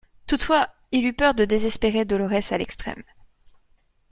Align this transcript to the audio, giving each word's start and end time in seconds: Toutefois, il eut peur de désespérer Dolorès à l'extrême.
Toutefois, 0.25 0.67
il 0.91 1.05
eut 1.05 1.13
peur 1.13 1.35
de 1.35 1.45
désespérer 1.45 2.05
Dolorès 2.05 2.51
à 2.51 2.57
l'extrême. 2.57 3.03